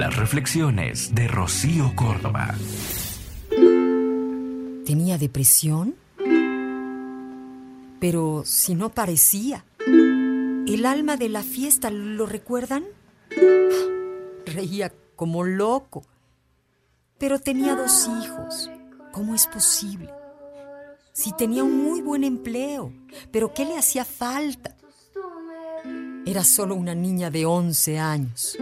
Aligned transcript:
Las 0.00 0.16
reflexiones 0.16 1.14
de 1.14 1.28
Rocío 1.28 1.92
Córdoba. 1.94 2.54
¿Tenía 4.86 5.18
depresión? 5.18 5.94
Pero 8.00 8.42
si 8.46 8.74
no 8.74 8.88
parecía. 8.88 9.66
¿El 9.86 10.86
alma 10.86 11.18
de 11.18 11.28
la 11.28 11.42
fiesta 11.42 11.90
lo 11.90 12.24
recuerdan? 12.24 12.84
Reía 14.46 14.90
como 15.16 15.44
loco. 15.44 16.02
Pero 17.18 17.38
tenía 17.38 17.76
dos 17.76 18.08
hijos. 18.22 18.70
¿Cómo 19.12 19.34
es 19.34 19.46
posible? 19.48 20.08
Si 21.12 21.36
tenía 21.36 21.62
un 21.62 21.76
muy 21.76 22.00
buen 22.00 22.24
empleo, 22.24 22.90
pero 23.30 23.52
¿qué 23.52 23.66
le 23.66 23.76
hacía 23.76 24.06
falta? 24.06 24.74
Era 26.24 26.42
solo 26.42 26.74
una 26.74 26.94
niña 26.94 27.30
de 27.30 27.44
11 27.44 27.98
años. 27.98 28.56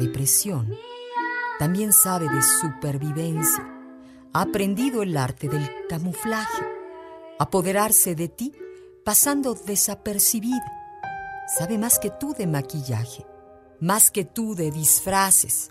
Depresión 0.00 0.74
también 1.60 1.92
sabe 1.92 2.26
de 2.28 2.42
supervivencia. 2.42 3.64
Ha 4.32 4.42
aprendido 4.42 5.02
el 5.02 5.16
arte 5.16 5.46
del 5.48 5.68
camuflaje, 5.88 6.64
apoderarse 7.38 8.14
de 8.14 8.28
ti 8.28 8.52
pasando 9.04 9.54
desapercibida. 9.54 10.72
Sabe 11.58 11.76
más 11.76 11.98
que 11.98 12.10
tú 12.10 12.32
de 12.32 12.46
maquillaje, 12.46 13.26
más 13.78 14.10
que 14.10 14.24
tú 14.24 14.54
de 14.54 14.70
disfraces 14.70 15.70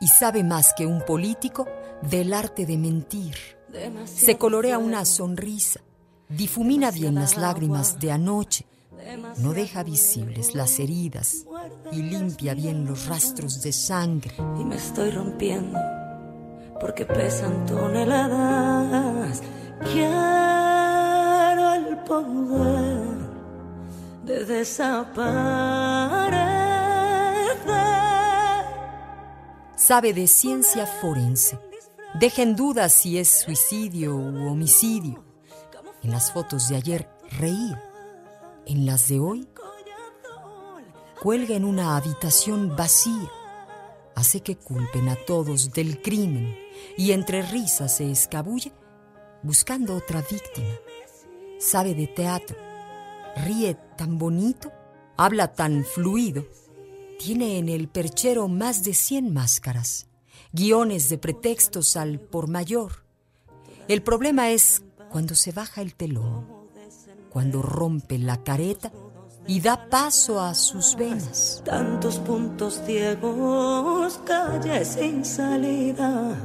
y 0.00 0.08
sabe 0.08 0.42
más 0.42 0.74
que 0.76 0.86
un 0.86 1.04
político 1.04 1.68
del 2.02 2.34
arte 2.34 2.66
de 2.66 2.76
mentir. 2.76 3.36
Se 4.06 4.36
colorea 4.36 4.78
una 4.78 5.04
sonrisa, 5.04 5.80
difumina 6.28 6.90
bien 6.90 7.14
las 7.14 7.36
lágrimas 7.36 8.00
de 8.00 8.10
anoche, 8.10 8.66
no 9.38 9.52
deja 9.52 9.82
visibles 9.82 10.54
las 10.54 10.78
heridas 10.78 11.44
y 11.90 12.02
limpia 12.02 12.54
bien 12.54 12.86
los 12.86 13.06
rastros 13.06 13.62
de 13.62 13.72
sangre. 13.72 14.34
Y 14.58 14.64
me 14.64 14.76
estoy 14.76 15.10
rompiendo 15.10 15.78
porque 16.80 17.04
pesan 17.04 17.66
toneladas. 17.66 19.42
Quiero 19.92 21.74
el 21.74 21.98
poder 21.98 23.02
de 24.24 24.44
desaparecer. 24.44 26.42
Sabe 29.76 30.12
de 30.12 30.26
ciencia 30.26 30.86
forense. 30.86 31.58
Deja 32.18 32.42
en 32.42 32.56
duda 32.56 32.88
si 32.88 33.18
es 33.18 33.28
suicidio 33.28 34.14
u 34.16 34.48
homicidio. 34.48 35.24
En 36.02 36.10
las 36.10 36.32
fotos 36.32 36.68
de 36.68 36.76
ayer 36.76 37.08
reía. 37.38 37.91
En 38.66 38.86
las 38.86 39.08
de 39.08 39.18
hoy 39.18 39.48
cuelga 41.20 41.56
en 41.56 41.64
una 41.64 41.96
habitación 41.96 42.76
vacía. 42.76 43.30
Hace 44.14 44.40
que 44.40 44.56
culpen 44.56 45.08
a 45.08 45.16
todos 45.16 45.72
del 45.72 46.00
crimen 46.00 46.56
y 46.96 47.12
entre 47.12 47.42
risas 47.42 47.96
se 47.96 48.10
escabulle 48.10 48.72
buscando 49.42 49.96
otra 49.96 50.22
víctima. 50.22 50.74
Sabe 51.58 51.94
de 51.94 52.06
teatro, 52.06 52.56
ríe 53.36 53.76
tan 53.96 54.18
bonito, 54.18 54.70
habla 55.16 55.54
tan 55.54 55.84
fluido, 55.84 56.46
tiene 57.18 57.58
en 57.58 57.68
el 57.68 57.88
perchero 57.88 58.46
más 58.48 58.84
de 58.84 58.94
100 58.94 59.32
máscaras, 59.32 60.06
guiones 60.52 61.08
de 61.08 61.18
pretextos 61.18 61.96
al 61.96 62.20
por 62.20 62.48
mayor. 62.48 63.04
El 63.88 64.02
problema 64.02 64.50
es 64.50 64.82
cuando 65.10 65.34
se 65.34 65.52
baja 65.52 65.82
el 65.82 65.94
telón, 65.94 66.61
cuando 67.32 67.62
rompe 67.62 68.18
la 68.18 68.42
careta 68.42 68.92
y 69.46 69.60
da 69.60 69.88
paso 69.88 70.40
a 70.40 70.54
sus 70.54 70.96
venas. 70.96 71.62
Tantos 71.64 72.18
puntos 72.18 72.80
ciegos, 72.84 74.20
calles 74.24 74.88
sin 74.88 75.24
salida, 75.24 76.36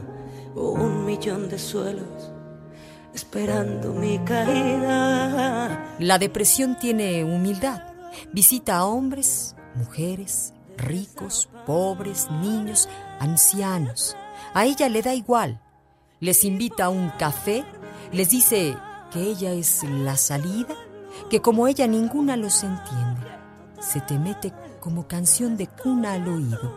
un 0.55 1.05
millón 1.05 1.49
de 1.49 1.59
suelos 1.59 2.31
esperando 3.17 3.93
mi 3.93 4.19
caída. 4.19 5.95
La 5.97 6.19
depresión 6.19 6.77
tiene 6.79 7.23
humildad. 7.23 7.81
Visita 8.31 8.77
a 8.77 8.85
hombres, 8.85 9.55
mujeres, 9.73 10.53
ricos, 10.77 11.49
pobres, 11.65 12.29
niños, 12.29 12.87
ancianos. 13.19 14.15
A 14.53 14.65
ella 14.65 14.87
le 14.87 15.01
da 15.01 15.15
igual. 15.15 15.59
Les 16.19 16.43
invita 16.45 16.85
a 16.85 16.89
un 16.89 17.09
café, 17.17 17.65
les 18.11 18.29
dice 18.29 18.77
que 19.11 19.21
ella 19.21 19.51
es 19.53 19.83
la 19.83 20.15
salida, 20.15 20.75
que 21.29 21.41
como 21.41 21.67
ella 21.67 21.87
ninguna 21.87 22.37
los 22.37 22.63
entiende. 22.63 23.27
Se 23.79 24.01
te 24.01 24.17
mete 24.17 24.53
como 24.79 25.07
canción 25.07 25.57
de 25.57 25.67
cuna 25.67 26.13
al 26.13 26.27
oído, 26.27 26.73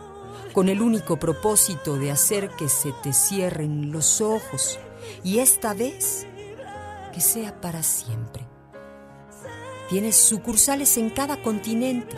con 0.53 0.69
el 0.69 0.81
único 0.81 1.17
propósito 1.17 1.97
de 1.97 2.11
hacer 2.11 2.49
que 2.51 2.69
se 2.69 2.91
te 3.03 3.13
cierren 3.13 3.91
los 3.91 4.21
ojos 4.21 4.79
y 5.23 5.39
esta 5.39 5.73
vez 5.73 6.27
que 7.13 7.21
sea 7.21 7.59
para 7.59 7.83
siempre. 7.83 8.47
Tienes 9.89 10.15
sucursales 10.15 10.97
en 10.97 11.09
cada 11.09 11.41
continente. 11.41 12.15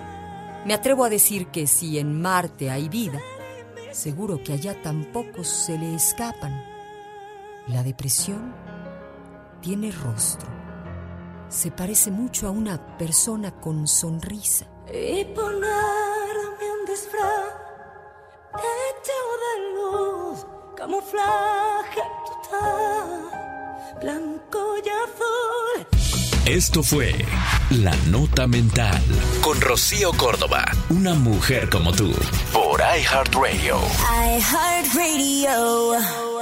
Me 0.66 0.74
atrevo 0.74 1.04
a 1.04 1.10
decir 1.10 1.48
que 1.48 1.66
si 1.66 1.98
en 1.98 2.22
Marte 2.22 2.70
hay 2.70 2.88
vida, 2.88 3.20
seguro 3.92 4.44
que 4.44 4.54
allá 4.54 4.80
tampoco 4.82 5.44
se 5.44 5.78
le 5.78 5.96
escapan. 5.96 6.64
La 7.68 7.84
depresión 7.84 8.54
tiene 9.62 9.92
rostro. 9.92 10.63
Se 11.54 11.70
parece 11.70 12.10
mucho 12.10 12.48
a 12.48 12.50
una 12.50 12.98
persona 12.98 13.52
con 13.52 13.88
sonrisa. 13.88 14.66
Y 14.92 15.24
ponerme 15.24 16.66
un 16.80 16.86
disfraz 16.88 17.54
hecho 18.56 19.14
de 19.44 19.54
luz, 19.76 20.46
camuflaje 20.76 22.02
total, 22.26 23.30
blanco 24.02 24.60
y 24.84 24.90
azul. 24.90 25.88
Esto 26.48 26.82
fue 26.82 27.14
La 27.70 27.96
Nota 28.08 28.48
Mental 28.48 29.04
con 29.42 29.62
Rocío 29.62 30.12
Córdoba, 30.14 30.66
una 30.90 31.14
mujer 31.14 31.70
como 31.70 31.92
tú, 31.94 32.12
por 32.52 32.82
iHeartRadio. 32.82 33.78
iHeartRadio. 34.40 36.33